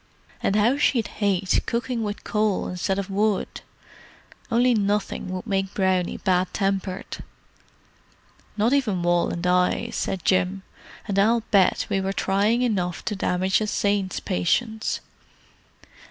[0.41, 3.61] And how she'd hate cooking with coal instead of wood!
[4.51, 7.17] Only nothing would make Brownie bad tempered."
[8.57, 10.63] "Not even Wal and I," said Jim.
[11.07, 15.01] "And I'll bet we were trying enough to damage a saint's patience.